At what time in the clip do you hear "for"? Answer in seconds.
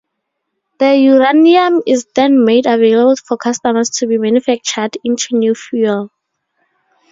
3.17-3.37